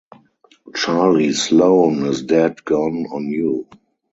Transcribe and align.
Charlie 0.73 1.31
Sloane 1.33 2.07
is 2.07 2.23
dead 2.23 2.65
gone 2.65 3.05
on 3.13 3.27
you. 3.27 3.67